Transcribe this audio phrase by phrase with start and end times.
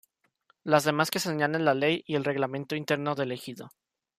[0.63, 3.69] Las demás que señalen la ley y el reglamento interno del ejido.